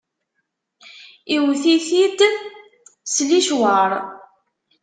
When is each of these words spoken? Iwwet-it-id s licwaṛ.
Iwwet-it-id 1.35 2.19
s 3.13 3.15
licwaṛ. 3.29 3.91